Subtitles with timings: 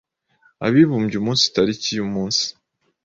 [0.65, 2.45] Abibumbye umunsi tariki y,umunsi